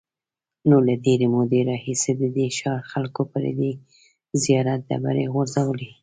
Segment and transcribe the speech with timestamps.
[0.69, 3.71] نو له ډېرې مودې راهیسې د دې ښار خلکو پر دې
[4.43, 5.91] زیارت ډبرې غورځولې.